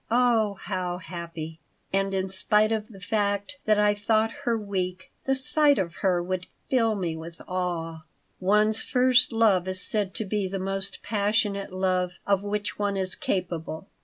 Oh, 0.09 0.55
how 0.63 0.97
happy!" 0.97 1.59
And, 1.93 2.11
in 2.11 2.27
spite 2.27 2.71
of 2.71 2.87
the 2.87 2.99
fact 2.99 3.59
that 3.65 3.77
I 3.79 3.93
thought 3.93 4.31
her 4.45 4.57
weak, 4.57 5.11
the 5.25 5.35
sight 5.35 5.77
of 5.77 5.93
her 6.01 6.23
would 6.23 6.47
fill 6.71 6.95
me 6.95 7.15
with 7.15 7.39
awe. 7.47 8.01
One's 8.39 8.81
first 8.81 9.31
love 9.31 9.67
is 9.67 9.79
said 9.79 10.15
to 10.15 10.25
be 10.25 10.47
the 10.47 10.57
most 10.57 11.03
passionate 11.03 11.71
love 11.71 12.17
of 12.25 12.41
which 12.41 12.79
one 12.79 12.97
is 12.97 13.13
capable. 13.13 13.89